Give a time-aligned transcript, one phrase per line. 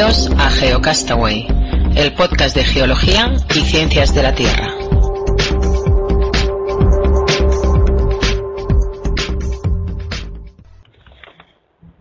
[0.00, 1.46] Bienvenidos a GeoCastaway,
[1.94, 4.68] el podcast de geología y ciencias de la Tierra.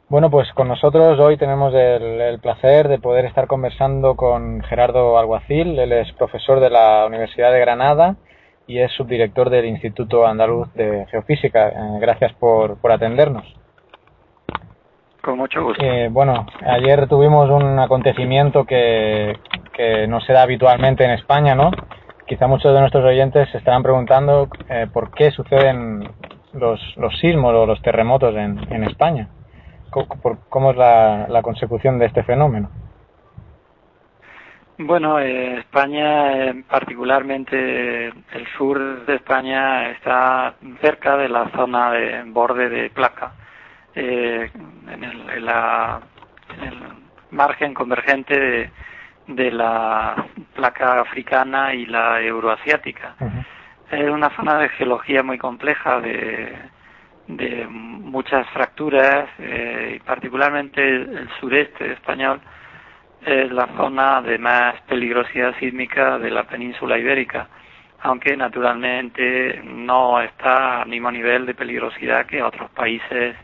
[0.07, 5.77] Bueno, pues con nosotros hoy tenemos el, placer de poder estar conversando con Gerardo Alguacil.
[5.77, 8.15] Él es profesor de la Universidad de Granada
[8.65, 11.67] y es subdirector del Instituto Andaluz de Geofísica.
[11.67, 13.58] Eh, gracias por atendernos.
[15.21, 15.83] Con mucho gusto.
[15.83, 19.37] Eh, bueno, ayer tuvimos un acontecimiento que,
[19.73, 21.71] que, no se da habitualmente en España, ¿no?
[22.25, 26.09] Quizá muchos de nuestros oyentes se estarán preguntando eh, por qué suceden
[26.53, 29.27] los, los sismos o los terremotos en, en España.
[29.89, 32.69] ¿Cómo, es la, la, consecución de este fenómeno?
[34.77, 42.69] Bueno, eh, España, particularmente el sur de España, está cerca de la zona de borde
[42.69, 43.33] de placa
[43.95, 44.49] eh,
[44.87, 46.01] en, el, en, la,
[46.61, 46.77] el
[47.31, 48.71] margen convergente
[49.27, 53.15] de, la placa africana y la euroasiática.
[53.91, 56.55] Es una zona de geología muy compleja, de,
[57.27, 62.41] de muchas fracturas, eh, y particularmente el, sureste español
[63.25, 67.47] es la zona de más peligrosidad sísmica de la península ibérica,
[68.01, 73.35] aunque naturalmente no está al mismo nivel de peligrosidad que otros países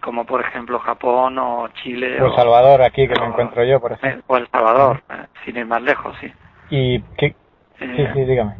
[0.00, 2.20] como por ejemplo Japón o Chile.
[2.20, 4.22] O El Salvador, aquí que me encuentro yo, por ejemplo.
[4.26, 6.32] O El Salvador, eh, sin ir más lejos, sí.
[6.70, 7.34] ¿Y qué?
[7.78, 8.56] sí, eh, sí, dígame.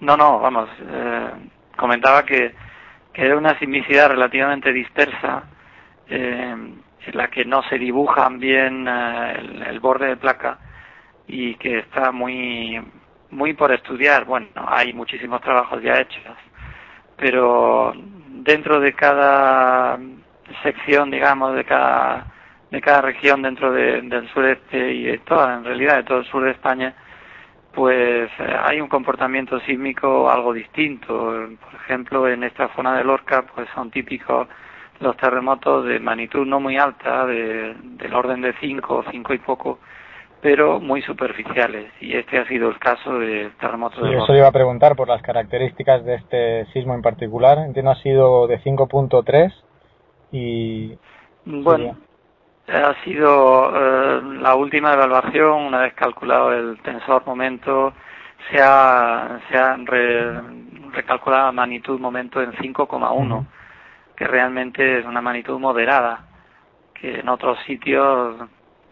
[0.00, 1.30] No, no, vamos, eh,
[1.76, 2.54] comentaba que,
[3.12, 5.44] que era una sismicidad relativamente dispersa,
[6.08, 6.82] en
[7.12, 10.58] la que no se dibujan bien el, el, borde de placa
[11.26, 12.80] y que está muy,
[13.30, 14.24] muy por estudiar.
[14.24, 16.36] Bueno, hay muchísimos trabajos ya hechos,
[17.16, 17.92] pero
[18.46, 19.98] dentro de cada
[20.62, 22.32] sección, digamos, de cada
[22.70, 26.42] de cada región dentro del sureste y de toda, en realidad, de todo el sur
[26.42, 26.94] de España,
[27.72, 31.48] pues eh, hay un comportamiento sísmico algo distinto.
[31.60, 34.48] Por ejemplo, en esta zona de Lorca, pues son típicos
[35.00, 39.38] los terremotos de magnitud no muy alta, de, del orden de 5 o 5 y
[39.38, 39.78] poco,
[40.40, 41.92] pero muy superficiales.
[42.00, 45.22] Y este ha sido el caso del terremoto de Eso iba a preguntar por las
[45.22, 47.58] características de este sismo en particular.
[47.58, 49.52] Entiendo ha sido de 5.3
[50.32, 50.98] y...
[51.44, 51.96] Bueno,
[52.68, 57.92] ha sido eh, la última evaluación, una vez calculado el tensor momento,
[58.50, 59.76] se ha, se ha
[60.92, 63.46] recalculado la magnitud momento en 5,1,
[64.16, 66.26] que realmente es una magnitud moderada,
[66.94, 68.36] que en otros sitios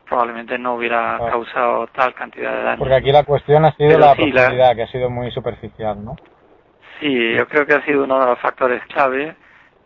[0.09, 2.79] probablemente no hubiera causado tal cantidad de daño.
[2.79, 6.17] Porque aquí la cuestión ha sido la profundidad, que ha sido muy superficial, ¿no?
[7.01, 9.35] Sí, yo creo que ha sido uno de los factores clave.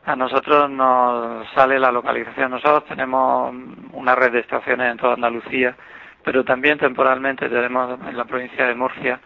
[0.04, 2.50] A nosotros nos sale la localización.
[2.50, 3.54] Nosotros tenemos
[3.92, 5.76] una red de estaciones en toda Andalucía,
[6.24, 9.20] pero también temporalmente tenemos en la provincia de Murcia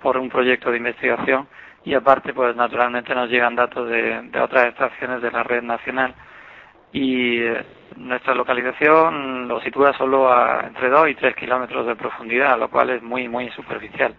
[0.00, 1.46] por un proyecto de investigación
[1.84, 6.14] y aparte pues naturalmente nos llegan datos de, de otras estaciones de la red nacional
[6.92, 7.64] y eh,
[7.96, 12.90] nuestra localización lo sitúa solo a entre 2 y 3 kilómetros de profundidad, lo cual
[12.90, 14.14] es muy, muy superficial.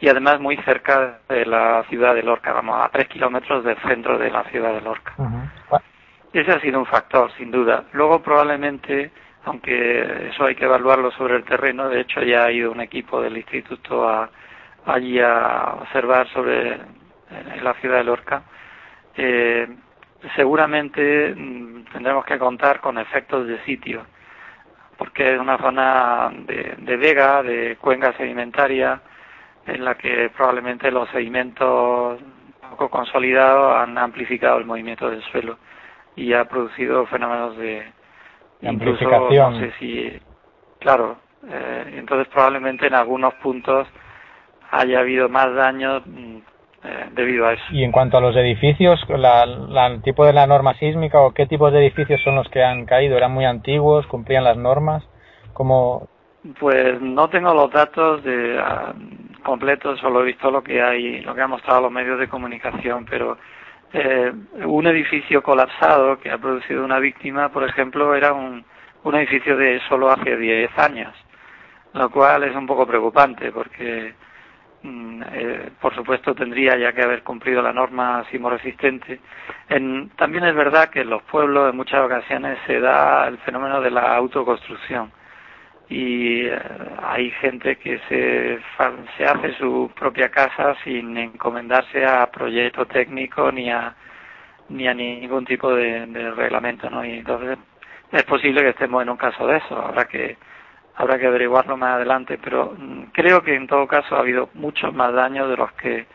[0.00, 4.16] Y además muy cerca de la ciudad de Lorca, vamos, a 3 kilómetros del centro
[4.16, 5.14] de la ciudad de Lorca.
[6.32, 7.84] Ese ha sido un factor, sin duda.
[7.92, 9.10] Luego probablemente,
[9.44, 13.20] aunque eso hay que evaluarlo sobre el terreno, de hecho ya ha ido un equipo
[13.20, 14.30] del instituto a,
[14.86, 16.74] allí a observar sobre
[17.30, 18.42] en la ciudad de Lorca,
[19.16, 19.68] eh,
[20.34, 24.04] seguramente mm, tendremos que contar con efectos de sitio,
[24.96, 29.00] porque es una zona de, de vega, de cuenca sedimentaria,
[29.66, 32.20] en la que probablemente los sedimentos
[32.70, 35.58] poco consolidados han amplificado el movimiento del suelo
[36.16, 37.92] y ha producido fenómenos de,
[38.66, 39.52] amplificación.
[39.52, 40.20] no sé si,
[40.78, 41.18] claro,
[41.48, 43.86] eh, entonces probablemente en algunos puntos
[44.70, 46.38] haya habido más daños mm,
[46.88, 47.64] eh, debido a eso.
[47.70, 49.44] Y en cuanto a los edificios, la,
[49.88, 52.86] el tipo de la norma sísmica o qué tipos de edificios son los que han
[52.86, 55.06] caído, ¿eran muy antiguos, cumplían las normas?
[55.52, 56.08] ¿Cómo...
[56.58, 61.34] Pues no tengo los datos de, uh, completos, solo he visto lo que hay, lo
[61.34, 63.36] que han mostrado los medios de comunicación, pero
[63.92, 64.32] eh,
[64.64, 68.64] un edificio colapsado que ha producido una víctima, por ejemplo, era un,
[69.04, 71.12] un edificio de solo hace 10 años,
[71.92, 74.14] lo cual es un poco preocupante porque
[74.84, 79.20] eh, por supuesto tendría ya que haber cumplido la norma sismoresistente.
[79.68, 83.80] En, también es verdad que en los pueblos en muchas ocasiones se da el fenómeno
[83.80, 85.12] de la autoconstrucción
[85.88, 86.60] y eh,
[87.02, 88.60] hay gente que se,
[89.16, 93.94] se hace su propia casa sin encomendarse a proyecto técnico ni a
[94.68, 97.02] ni a ningún tipo de, de reglamento, ¿no?
[97.02, 97.58] Y entonces
[98.12, 99.80] es posible que estemos en un caso de eso.
[99.80, 100.36] Habrá que
[100.98, 104.92] habrá que averiguarlo más adelante, pero mm, creo que en todo caso ha habido muchos
[104.92, 106.06] más daños de los que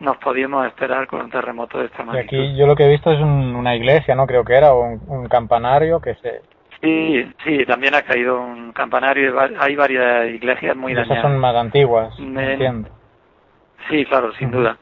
[0.00, 2.36] nos podíamos esperar con un terremoto de esta magnitud.
[2.36, 4.26] Y aquí yo lo que he visto es una iglesia, ¿no?
[4.26, 6.42] Creo que era, o un, campanario que se...
[6.80, 11.18] Sí, sí, también ha caído un campanario y hay varias iglesias muy dañadas.
[11.18, 12.88] Esas son más antiguas, entiendo.
[13.88, 14.76] Sí, claro, sin duda.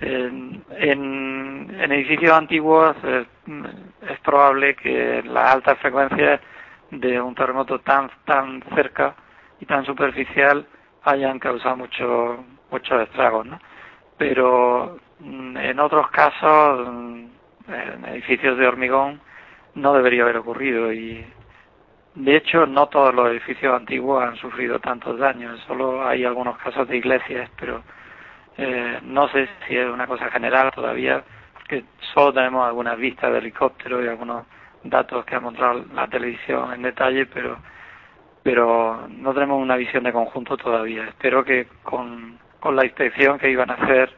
[0.00, 3.26] En, en, edificios antiguos es,
[4.10, 6.40] es probable que las altas frecuencias
[6.90, 9.14] de un terremoto tan tan cerca
[9.60, 10.66] y tan superficial
[11.02, 12.38] hayan causado muchos
[12.70, 13.58] muchos estragos, ¿no?
[14.18, 17.26] Pero mm, en otros casos, mm,
[17.68, 19.20] en edificios de hormigón,
[19.74, 21.24] no debería haber ocurrido y
[22.14, 26.88] de hecho no todos los edificios antiguos han sufrido tantos daños, solo hay algunos casos
[26.88, 27.82] de iglesias, pero
[28.56, 31.22] eh, no sé si es una cosa general todavía,
[31.68, 31.84] que
[32.14, 34.46] solo tenemos algunas vistas de helicóptero y algunos
[34.90, 37.58] datos que ha mostrado la televisión en detalle, pero
[38.46, 41.02] pero no tenemos una visión de conjunto todavía.
[41.08, 44.08] Espero que con, con la inspección que iban a hacer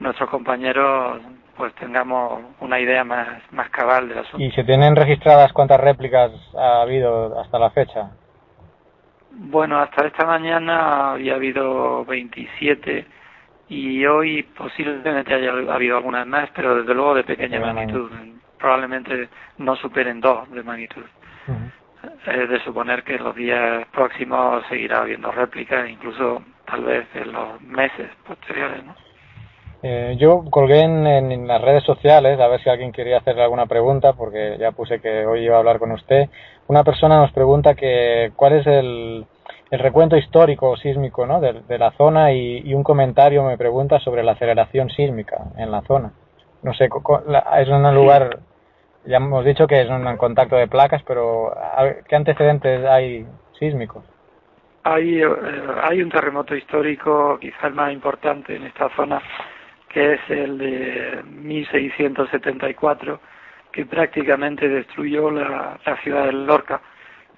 [0.00, 1.22] nuestros compañeros
[1.56, 4.44] pues tengamos una idea más, más cabal del asunto.
[4.44, 8.10] ¿Y se tienen registradas cuántas réplicas ha habido hasta la fecha?
[9.30, 13.06] Bueno, hasta esta mañana había habido 27
[13.68, 18.10] y hoy posiblemente haya habido algunas más, pero desde luego de pequeña magnitud
[18.60, 19.28] probablemente
[19.58, 21.04] no superen dos de magnitud.
[22.26, 27.32] Es de suponer que en los días próximos seguirá habiendo réplicas, incluso tal vez en
[27.32, 28.84] los meses posteriores.
[28.84, 28.94] ¿no?
[29.82, 34.12] Eh, yo colgué en, las redes sociales, a ver si alguien quería hacerle alguna pregunta,
[34.12, 36.28] porque ya puse que hoy iba a hablar con usted.
[36.68, 39.26] Una persona nos pregunta que cuál es el,
[39.70, 41.40] el recuento histórico sísmico ¿no?
[41.40, 45.80] de, la zona y, y, un comentario me pregunta sobre la aceleración sísmica en la
[45.82, 46.12] zona.
[46.62, 46.88] No sé,
[47.58, 48.38] es un lugar
[49.04, 51.52] ya hemos dicho que es un contacto de placas, pero
[52.08, 53.26] ¿qué antecedentes hay
[53.58, 54.04] sísmicos?
[54.82, 55.28] Hay, eh,
[55.82, 59.20] hay un terremoto histórico, quizás el más importante en esta zona,
[59.88, 63.20] que es el de 1674,
[63.72, 66.80] que prácticamente destruyó la, la ciudad de Lorca.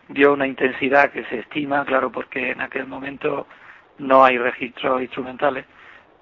[0.08, 3.46] Dio una intensidad que se estima, claro, porque en aquel momento
[3.98, 5.64] no hay registros instrumentales,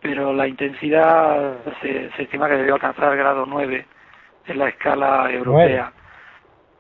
[0.01, 3.87] pero la intensidad se, se estima que debió alcanzar el grado 9
[4.47, 5.93] en la escala europea.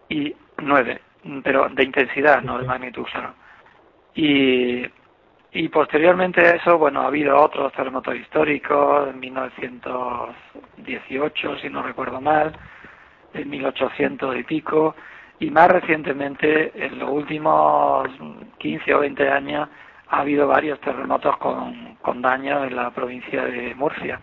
[0.08, 1.00] Y nueve,
[1.42, 3.06] pero de intensidad, no de magnitud,
[4.14, 4.84] Y,
[5.52, 12.20] y posteriormente a eso, bueno, ha habido otros terremotos históricos, en 1918, si no recuerdo
[12.20, 12.52] mal,
[13.34, 14.96] en 1800 y pico,
[15.38, 18.08] y más recientemente, en los últimos
[18.58, 19.68] 15 o 20 años,
[20.08, 24.20] ha habido varios terremotos con, con daño en la provincia de Murcia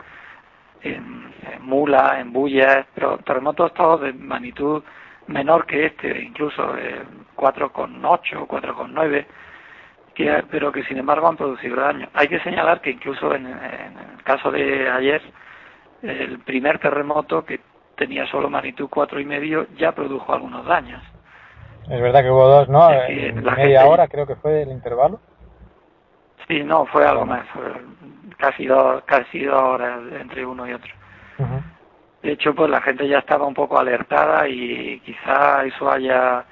[0.81, 1.27] en,
[1.62, 4.83] Mula, en Bullas, pero terremotos todos de magnitud
[5.27, 7.01] menor que este, incluso eh,
[7.35, 9.25] 4,8, 4,9,
[10.13, 12.09] que, pero que sin embargo han producido daño.
[12.13, 15.21] Hay que señalar que incluso en, el caso de ayer,
[16.01, 17.59] el primer terremoto que
[17.95, 21.01] tenía solo magnitud cuatro y medio ya produjo algunos daños.
[21.89, 22.91] Es verdad que hubo dos, ¿no?
[22.91, 25.19] en media hora creo que fue el intervalo.
[26.47, 27.45] Sí, no, fue algo más,
[28.37, 30.93] casi dos, casi dos horas entre uno y otro.
[32.21, 36.45] De hecho, pues la gente ya estaba un poco alertada y quizá eso haya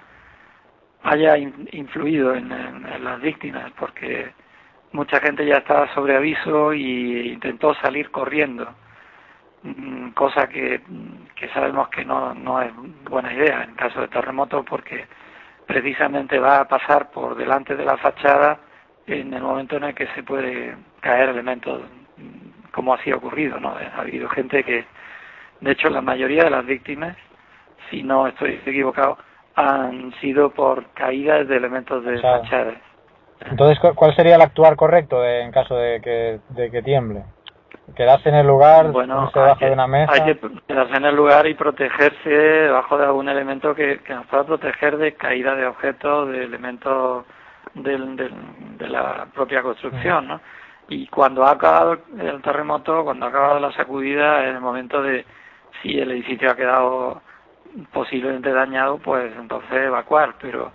[1.06, 4.34] haya influido en, las víctimas, porque
[4.92, 8.74] mucha gente ya estaba sobre aviso y intentó salir corriendo,
[9.62, 10.82] mm, cosa que,
[11.36, 12.72] que sabemos que no, no es
[13.08, 15.06] buena idea en caso de terremoto, porque
[15.68, 18.58] precisamente va a pasar por delante de la fachada
[19.08, 21.82] en el momento en el que se puede caer elementos
[22.72, 23.70] como así ha ocurrido, ¿no?
[23.70, 24.86] Ha habido gente que,
[25.62, 27.16] de hecho, la mayoría de las víctimas,
[27.90, 29.18] si no estoy equivocado,
[29.56, 32.76] han sido por caídas de elementos de fachadas.
[33.40, 37.24] Entonces, ¿cuál sería el actuar correcto en caso de que, de que tiemble?
[37.96, 40.12] ¿Quedarse en el lugar, bueno, debajo de una mesa?
[40.12, 44.26] Hay que quedarse en el lugar y protegerse debajo de algún elemento que, que nos
[44.26, 47.26] pueda proteger de caída de objetos, de elementos
[47.74, 48.16] del,
[48.78, 50.42] de la propia construcción, ¿no?
[50.88, 55.26] Y cuando ha acabado el terremoto, cuando ha acabado la sacudida, en el momento de
[55.82, 57.22] si el edificio ha quedado
[57.92, 60.72] posiblemente dañado, pues entonces evacuar, pero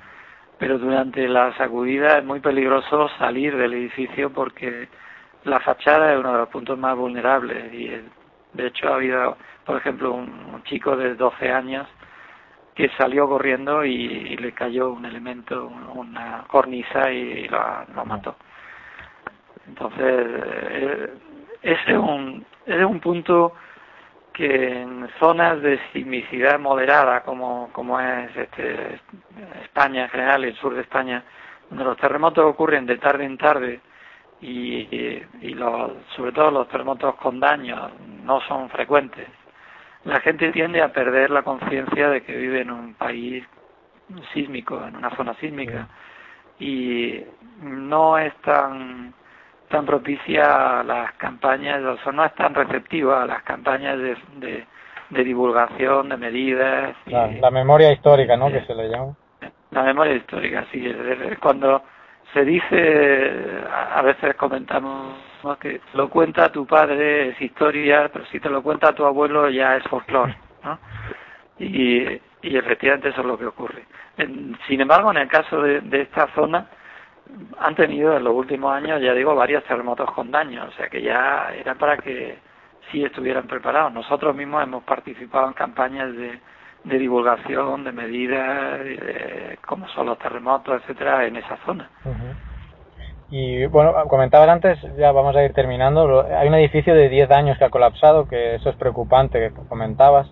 [0.61, 4.91] pero durante la sacudida es muy peligroso salir del edificio porque
[5.45, 7.89] la fachada es uno de los puntos más vulnerables y
[8.53, 11.89] de hecho ha habido, por ejemplo, un, chico de 12 años
[12.75, 18.37] que salió corriendo y, le cayó un elemento, una cornisa y lo, mató.
[19.67, 21.12] Entonces, eh,
[21.62, 23.55] ese es un, punto
[24.33, 27.69] que en zonas de sismicidad moderada como,
[28.00, 29.00] es este,
[29.62, 31.23] España en general, el sur de España,
[31.69, 33.81] donde los terremotos ocurren de tarde en tarde
[34.41, 34.89] y,
[35.43, 37.91] y, los, sobre todo los terremotos con daño
[38.25, 39.29] no son frecuentes,
[40.04, 43.45] la gente tiende a perder la conciencia de que vive en un país
[44.33, 45.88] sísmico, en una zona sísmica,
[46.59, 47.23] y
[47.62, 49.14] no es tan
[49.69, 54.66] tan propicia a las campañas, o sea, no es tan receptiva a las campañas de,
[55.11, 56.97] de, divulgación, de medidas.
[57.07, 58.50] La, memoria histórica, ¿no?
[58.50, 59.14] que se le llama.
[59.71, 60.85] La memoria histórica, sí.
[61.40, 61.85] Cuando
[62.33, 65.14] se dice, a veces comentamos
[65.61, 69.77] que lo cuenta tu padre es historia, pero si te lo cuenta tu abuelo ya
[69.77, 70.79] es folclore, ¿no?
[71.59, 73.85] Y, y efectivamente eso es lo que ocurre.
[74.67, 76.67] sin embargo, en el caso de, de esta zona,
[77.59, 81.03] han tenido en los últimos años, ya digo, varios terremotos con daño, o sea que
[81.03, 82.39] ya era para que
[82.91, 83.93] sí estuvieran preparados.
[83.93, 86.41] Nosotros mismos hemos participado en campañas de,
[86.85, 91.89] de divulgación, de medidas, de, como son los terremotos, etcétera, en esa zona.
[93.31, 97.59] Y bueno, comentabas antes, ya vamos a ir terminando, hay un edificio de 10 años
[97.59, 100.29] que ha colapsado, que eso es preocupante, que comentabas.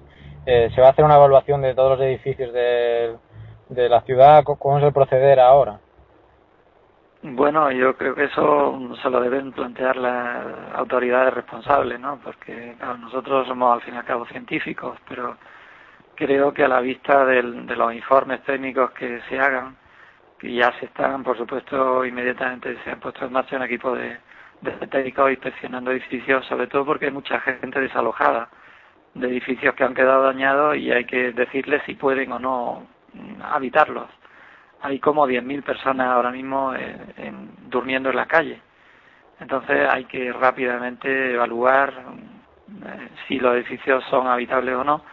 [0.46, 3.16] Eh, ¿Se va a hacer una evaluación de todos los edificios de,
[3.68, 4.42] de la ciudad?
[4.42, 5.78] ¿Cómo es el proceder ahora?
[7.22, 12.18] Bueno, yo creo que eso se lo deben plantear las autoridades responsables, ¿no?
[12.22, 15.36] Porque nosotros somos al fin y al cabo científicos, pero
[16.14, 19.76] creo que a la vista de los informes técnicos que se hagan,
[20.38, 24.18] que ya se están, por supuesto, inmediatamente se han puesto en marcha un equipo de,
[24.60, 28.48] de técnicos inspeccionando edificios, sobre todo porque hay mucha gente desalojada
[29.14, 32.86] de edificios que han quedado dañados y hay que decirles si pueden o no
[33.42, 34.08] habitarlos
[34.80, 38.60] hay como 10.000 personas ahora mismo en, durmiendo en la calle.
[39.40, 45.04] Entonces hay que rápidamente evaluar eh, si los edificios son habitables o no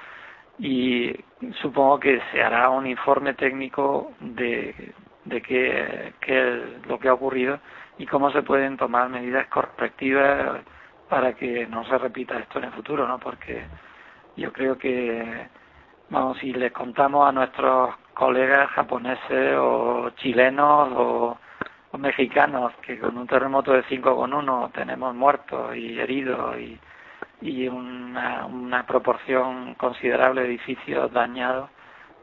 [0.57, 1.13] y
[1.61, 4.93] supongo que se hará un informe técnico de,
[5.25, 7.59] de qué, qué es lo que ha ocurrido
[7.97, 10.61] y cómo se pueden tomar medidas correctivas
[11.09, 13.19] para que no se repita esto en el futuro, ¿no?
[13.19, 13.63] Porque
[14.35, 15.47] yo creo que,
[16.09, 21.37] vamos, si les contamos a nuestros colegas japoneses o chilenos o,
[21.97, 26.77] mexicanos que con un terremoto de 5,1 tenemos muertos y heridos y,
[27.39, 31.69] y una, una proporción considerable de edificios dañados,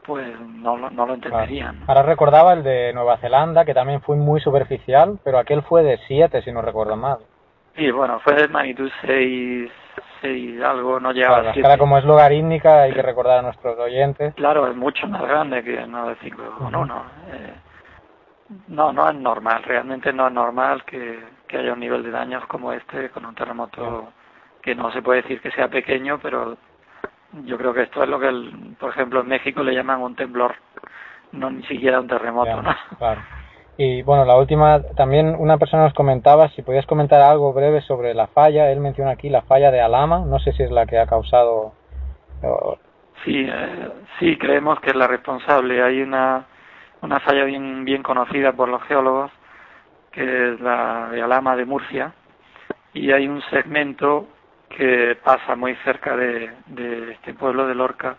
[0.05, 1.83] pues no, no lo entenderían.
[1.87, 5.97] Ahora recordaba el de Nueva Zelanda, que también fue muy superficial, pero aquel fue de
[6.07, 7.19] 7, si no recuerdo mal.
[7.75, 9.71] Sí, bueno, fue de magnitud 6,
[10.23, 11.77] y algo, no llegaba a 7.
[11.77, 14.33] como es logarítmica, hay que recordar a nuestros oyentes.
[14.35, 17.03] Claro, es mucho más grande que no de 5 con 1.
[17.31, 17.53] Eh,
[18.67, 22.45] no, no es normal, realmente no es normal que, que haya un nivel de daños
[22.47, 24.11] como este con un terremoto
[24.61, 26.57] que no se puede decir que sea pequeño, pero
[27.45, 28.29] yo creo que esto es lo que,
[28.79, 30.55] por ejemplo, en México le llaman un temblor,
[31.31, 32.75] no ni siquiera un terremoto, ¿no?
[32.97, 33.21] Claro.
[33.75, 38.13] Y bueno, la última, también una persona nos comentaba si podías comentar algo breve sobre
[38.13, 38.71] la falla.
[38.71, 41.73] Él menciona aquí la falla de Alama, no sé si es la que ha causado.
[43.23, 45.81] Sí, eh, sí, creemos que es la responsable.
[45.81, 46.45] Hay una,
[47.01, 49.31] una falla bien, bien conocida por los geólogos,
[50.11, 52.13] que es la de Alama de Murcia,
[52.93, 54.27] y hay un segmento
[54.75, 58.17] que pasa muy cerca de, de este pueblo de Lorca,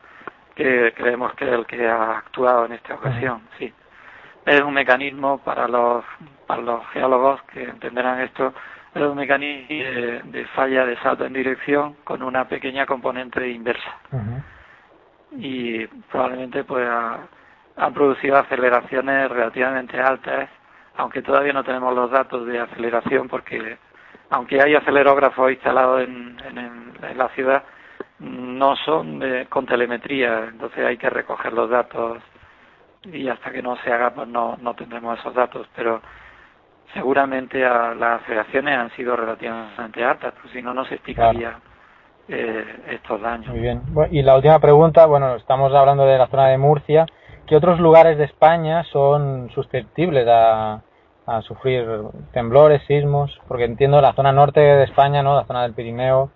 [0.55, 3.73] que creemos que es el que ha actuado en esta ocasión, sí.
[4.47, 6.05] Es un mecanismo para los,
[6.47, 8.53] para los geólogos que entenderán esto,
[8.95, 13.97] es un mecanismo de, falla de salto en dirección con una pequeña componente inversa.
[15.33, 20.49] Y probablemente pues ha, producido aceleraciones relativamente altas,
[20.97, 23.79] aunque todavía no tenemos los datos de aceleración porque
[24.31, 27.63] aunque hay acelerógrafos instalados en, en, la ciudad,
[28.19, 32.23] no son de, con telemetría, entonces hay que recoger los datos
[33.05, 36.01] y hasta que no se haga pues no, no tendremos esos datos, pero
[36.95, 41.59] seguramente las aceleraciones han sido relativamente altas, pues si no, no se explicaría
[42.29, 43.49] eh, estos daños.
[43.49, 43.83] Muy bien.
[44.11, 47.05] y la última pregunta, bueno, estamos hablando de la zona de Murcia,
[47.47, 50.81] ¿qué otros lugares de España son susceptibles a,
[51.27, 51.87] a sufrir
[52.33, 53.39] temblores, sismos?
[53.49, 55.37] Porque entiendo la zona norte de España, ¿no?
[55.37, 56.31] La zona del Pirineo.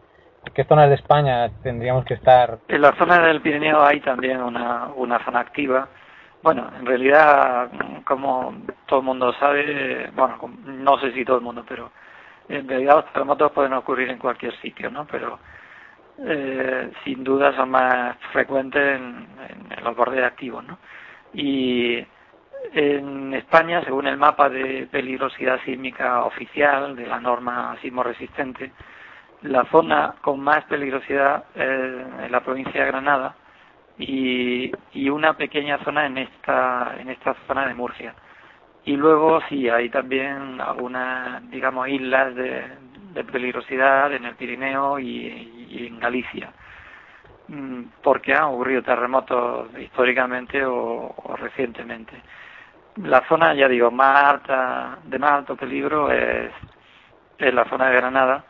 [0.55, 2.59] ¿Qué zonas de España tendríamos que estar?
[2.69, 5.89] En la zona del Pirineo hay también una, una zona activa
[6.43, 7.71] bueno, en realidad,
[8.05, 8.55] como
[8.87, 11.91] todo el mundo sabe, bueno, no sé si todo el mundo, pero
[12.49, 15.07] en realidad los terremotos pueden ocurrir en cualquier sitio, ¿no?
[15.07, 15.39] Pero
[16.19, 19.27] eh, sin duda son más frecuentes en,
[19.83, 20.79] los bordes activos, ¿no?
[21.33, 22.07] Y
[22.73, 28.73] en España, según el mapa de peligrosidad sísmica oficial de la norma sismo resistente,
[29.43, 31.63] la zona con más peligrosidad es
[32.25, 33.35] en la provincia de Granada,
[33.99, 34.71] y,
[35.11, 38.15] una pequeña zona en esta, en esta zona de Murcia.
[38.85, 42.65] Y luego sí, hay también algunas, digamos, islas de,
[43.15, 46.53] de peligrosidad en el Pirineo y, en Galicia,
[47.49, 52.13] mm, porque han ocurrido terremotos históricamente o, recientemente.
[53.03, 56.51] La zona, ya digo, más alta, de más alto peligro es,
[57.39, 58.45] es la zona de Granada,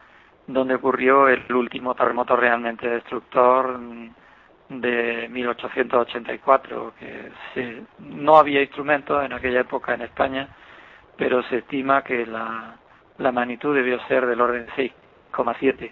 [0.46, 3.78] donde ocurrió el último terremoto realmente destructor
[4.70, 10.48] de 1884, que no había instrumentos en aquella época en España,
[11.16, 12.76] pero se estima que la,
[13.18, 15.90] la magnitud debió ser del orden 6,7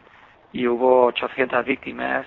[0.53, 2.27] y hubo 800 víctimas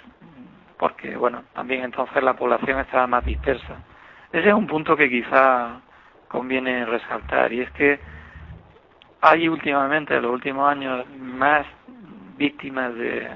[0.78, 3.84] porque, bueno, también entonces la población estaba más dispersa.
[4.32, 5.82] Ese es un punto que quizá
[6.30, 8.00] conviene resaltar y es que
[9.22, 11.66] hay últimamente, en los últimos años, más
[12.38, 13.30] víctimas de,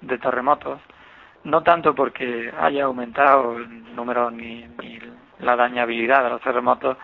[0.00, 0.80] de terremotos,
[1.44, 4.98] no tanto porque haya aumentado el número ni, ni
[5.38, 6.96] la dañabilidad de los terremotos,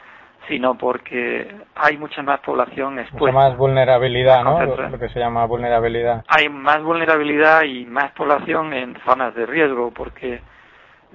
[0.48, 3.32] sino porque hay mucha más población expuesta.
[3.32, 4.60] Mucha más vulnerabilidad, ¿no?
[4.88, 6.24] Lo que se llama vulnerabilidad.
[6.28, 10.40] Hay más vulnerabilidad y más población en zonas de riesgo, porque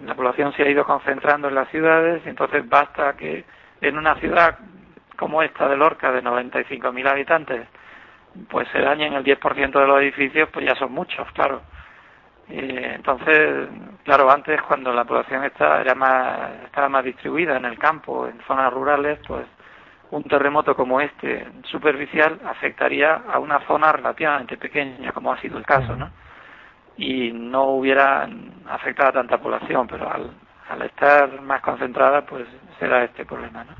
[0.03, 3.45] la población se ha ido concentrando en las ciudades, y entonces basta que
[3.81, 4.59] en una ciudad
[5.17, 7.67] como esta de Lorca, de 95.000 habitantes,
[8.49, 11.61] pues se dañen el 10% de los edificios, pues ya son muchos, claro.
[12.49, 13.69] Eh, entonces,
[14.03, 18.39] claro, antes cuando la población estaba, era más, estaba más distribuida en el campo, en
[18.47, 19.45] zonas rurales, pues
[20.11, 25.65] un terremoto como este, superficial, afectaría a una zona relativamente pequeña, como ha sido el
[25.65, 26.09] caso, ¿no?
[26.97, 28.27] Y no hubiera
[28.69, 30.31] afectado a tanta población, pero al,
[30.71, 32.45] al estar más concentrada, pues
[32.79, 33.71] será este problema, ¿no?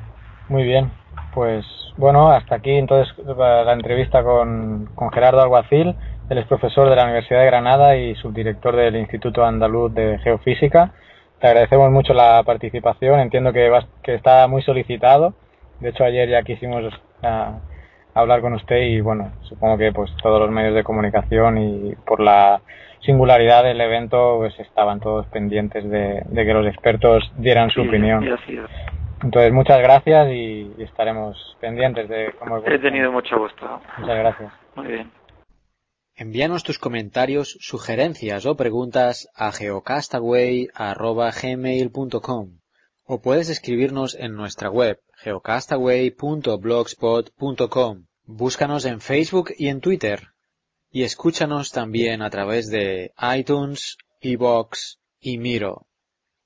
[0.50, 0.92] Muy bien,
[1.34, 1.66] pues
[1.98, 5.96] bueno, hasta aquí entonces la entrevista con, con Gerardo Alguacil.
[6.30, 10.92] Él es profesor de la Universidad de Granada y subdirector del Instituto Andaluz de Geofísica.
[11.40, 13.20] Te agradecemos mucho la participación.
[13.20, 13.72] Entiendo que,
[14.04, 15.34] que está muy solicitado.
[15.80, 17.60] De hecho, ayer ya quisimos ah,
[18.14, 22.20] hablar con usted y bueno, supongo que pues todos los medios de comunicación y por
[22.20, 22.62] la
[23.02, 28.28] singularidad del evento pues estaban todos pendientes de, que los expertos dieran su opinión.
[29.24, 32.58] Entonces, muchas gracias y, estaremos pendientes de cómo...
[32.66, 33.80] He tenido mucho gusto.
[34.00, 34.52] Muchas gracias.
[34.76, 35.12] Muy bien.
[36.16, 42.48] Envíanos tus comentarios, sugerencias o preguntas a geocastaway.gmail.com
[43.04, 48.06] o puedes escribirnos en nuestra web geocastaway.blogspot.com.
[48.26, 50.32] Búscanos en Facebook y en Twitter
[50.92, 55.88] y escúchanos también a través de iTunes, iBox y Miro.